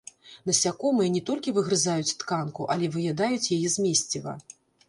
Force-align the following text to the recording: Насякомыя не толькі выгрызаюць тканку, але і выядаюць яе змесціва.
Насякомыя 0.49 1.11
не 1.17 1.21
толькі 1.27 1.53
выгрызаюць 1.59 2.15
тканку, 2.23 2.67
але 2.77 2.83
і 2.91 2.93
выядаюць 2.97 3.51
яе 3.59 3.67
змесціва. 3.79 4.39